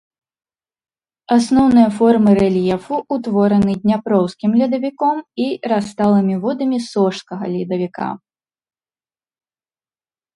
[1.35, 8.09] Асноўныя формы рэльефу ўтвораны дняпроўскім ледавіком і расталымі водамі сожскага ледавіка.